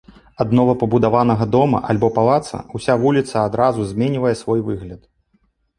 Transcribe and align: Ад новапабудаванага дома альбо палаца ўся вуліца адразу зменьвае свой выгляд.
Ад 0.43 0.53
новапабудаванага 0.59 1.45
дома 1.55 1.81
альбо 1.95 2.09
палаца 2.17 2.57
ўся 2.81 2.93
вуліца 3.05 3.37
адразу 3.49 3.81
зменьвае 3.95 4.35
свой 4.43 4.59
выгляд. 4.73 5.01